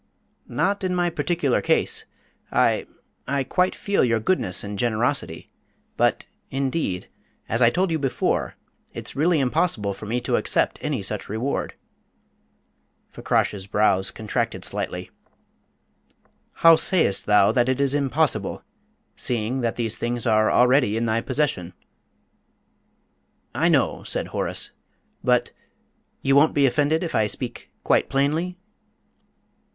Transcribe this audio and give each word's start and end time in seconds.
"Not 0.47 0.83
in 0.83 0.95
my 0.95 1.11
particular 1.11 1.61
case. 1.61 2.05
I 2.51 2.87
I 3.27 3.43
quite 3.43 3.75
feel 3.75 4.03
your 4.03 4.19
goodness 4.19 4.63
and 4.63 4.79
generosity; 4.79 5.51
but, 5.95 6.25
indeed, 6.49 7.07
as 7.47 7.61
I 7.61 7.69
told 7.69 7.91
you 7.91 7.99
before, 7.99 8.55
it's 8.95 9.15
really 9.15 9.39
impossible 9.39 9.93
for 9.93 10.07
me 10.07 10.19
to 10.21 10.37
accept 10.37 10.79
any 10.81 11.03
such 11.03 11.29
reward." 11.29 11.75
Fakrash's 13.11 13.67
brows 13.67 14.09
contracted 14.09 14.65
slightly. 14.65 15.11
"How 16.65 16.75
sayest 16.77 17.27
thou 17.27 17.51
that 17.51 17.69
it 17.69 17.79
is 17.79 17.93
impossible 17.93 18.63
seeing 19.15 19.61
that 19.61 19.75
these 19.75 19.99
things 19.99 20.25
are 20.25 20.49
already 20.51 20.97
in 20.97 21.05
thy 21.05 21.21
possession?" 21.21 21.73
"I 23.53 23.69
know," 23.69 24.01
said 24.01 24.29
Horace; 24.29 24.71
"but 25.23 25.51
you 26.23 26.35
won't 26.35 26.55
be 26.55 26.65
offended 26.65 27.03
if 27.03 27.13
I 27.13 27.27
speak 27.27 27.69
quite 27.83 28.09
plainly?" 28.09 28.57